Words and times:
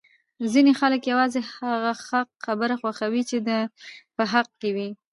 ځینی 0.53 0.73
خلک 0.79 1.01
یوازی 1.11 1.41
هغه 1.55 1.91
حق 2.09 2.29
خبره 2.45 2.75
خوښوي 2.81 3.21
چې 3.29 3.37
د 3.41 3.43
ده 3.47 3.59
په 4.15 4.23
حق 4.31 4.49
کي 4.61 4.69
وی! 4.75 4.89